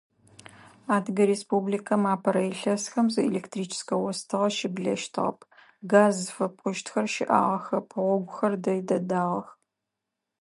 [0.95, 5.39] Адыгэ Республикэм апэрэ илъэсхэм зы электрическэ остыгъэ щыблэщтыгъэп,
[5.91, 9.47] газ зыфэпӏощтхэр щыӏагъэхэп, гъогухэр дэй дэдагъэх.